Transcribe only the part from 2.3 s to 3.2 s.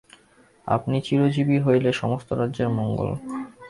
রাজ্যের মঙ্গল।